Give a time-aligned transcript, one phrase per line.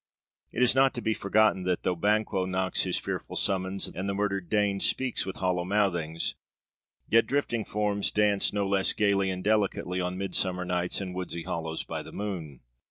[0.51, 4.15] It is not to be forgotten that, though Banquo knocks his fearful summons, and the
[4.15, 6.33] murdered Dane speaks with hollow mouthings,
[7.07, 11.83] yet drifting forms dance no less gayly and delicately on midsummer nights in woodsy hollows
[11.83, 12.61] by the moon.